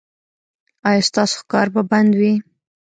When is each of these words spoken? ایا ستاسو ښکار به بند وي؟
ایا 0.87 1.01
ستاسو 1.09 1.33
ښکار 1.41 1.67
به 1.73 1.81
بند 1.91 2.11
وي؟ 2.19 2.33